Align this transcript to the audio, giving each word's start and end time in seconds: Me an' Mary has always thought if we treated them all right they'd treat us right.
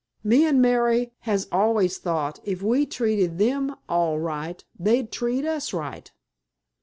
Me 0.23 0.45
an' 0.45 0.59
Mary 0.59 1.13
has 1.29 1.47
always 1.51 1.99
thought 1.99 2.39
if 2.43 2.63
we 2.63 2.87
treated 2.87 3.37
them 3.37 3.75
all 3.87 4.17
right 4.17 4.65
they'd 4.79 5.11
treat 5.11 5.45
us 5.45 5.73
right. 5.73 6.11